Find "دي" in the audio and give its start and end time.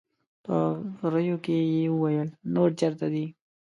3.13-3.25